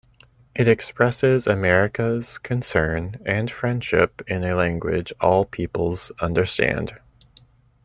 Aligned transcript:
It 0.55 0.67
expresses 0.67 1.45
America's 1.45 2.39
concern 2.39 3.21
and 3.23 3.51
friendship 3.51 4.23
in 4.25 4.43
a 4.43 4.55
language 4.55 5.13
all 5.21 5.45
peoples 5.45 6.11
understand. 6.19 6.93